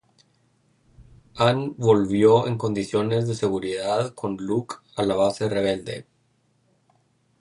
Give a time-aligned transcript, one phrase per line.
[1.35, 6.07] Han volvió en condiciones de seguridad con Luke a la base rebelde.